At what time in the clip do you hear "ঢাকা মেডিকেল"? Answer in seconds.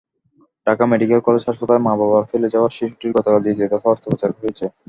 0.67-1.19